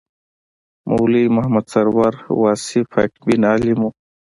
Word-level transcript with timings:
مولوي 0.89 1.25
محمد 1.35 1.65
سرور 1.73 2.13
واصف 2.41 2.87
حقبین 2.97 3.41
عالم 3.49 3.79
و. 3.83 3.87